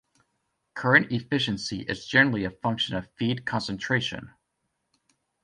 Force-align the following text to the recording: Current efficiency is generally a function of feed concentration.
Current 0.73 1.11
efficiency 1.11 1.81
is 1.81 2.07
generally 2.07 2.43
a 2.43 2.49
function 2.49 2.95
of 2.95 3.07
feed 3.17 3.45
concentration. 3.45 4.31